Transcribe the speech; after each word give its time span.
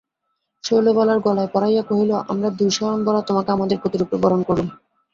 শৈলবালার 0.63 1.19
গলায় 1.19 1.49
পরাইয়া 1.53 1.83
কহিল, 1.83 2.11
আমরা 2.31 2.49
দুই 2.59 2.69
স্বয়ম্বরা 2.69 3.21
তোমাকে 3.21 3.49
আমাদের 3.51 3.77
পতিরূপে 3.83 4.15
বরণ 4.23 4.41
করলুম। 4.43 4.67